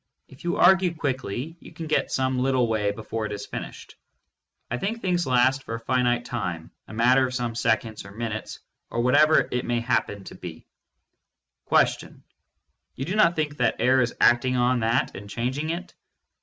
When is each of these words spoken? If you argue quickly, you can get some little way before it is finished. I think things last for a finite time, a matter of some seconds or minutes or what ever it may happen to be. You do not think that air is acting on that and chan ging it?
If 0.27 0.43
you 0.43 0.55
argue 0.57 0.95
quickly, 0.95 1.57
you 1.59 1.71
can 1.71 1.85
get 1.85 2.11
some 2.11 2.39
little 2.39 2.67
way 2.67 2.89
before 2.89 3.27
it 3.27 3.31
is 3.31 3.45
finished. 3.45 3.93
I 4.71 4.77
think 4.79 4.99
things 4.99 5.27
last 5.27 5.61
for 5.63 5.75
a 5.75 5.79
finite 5.79 6.25
time, 6.25 6.71
a 6.87 6.93
matter 6.95 7.27
of 7.27 7.35
some 7.35 7.53
seconds 7.53 8.03
or 8.03 8.09
minutes 8.11 8.57
or 8.89 9.03
what 9.03 9.13
ever 9.13 9.47
it 9.51 9.63
may 9.63 9.79
happen 9.79 10.23
to 10.23 10.33
be. 10.33 10.65
You 11.71 13.05
do 13.05 13.15
not 13.15 13.35
think 13.35 13.57
that 13.57 13.75
air 13.79 14.01
is 14.01 14.15
acting 14.19 14.55
on 14.55 14.79
that 14.79 15.15
and 15.15 15.29
chan 15.29 15.51
ging 15.53 15.69
it? 15.69 15.93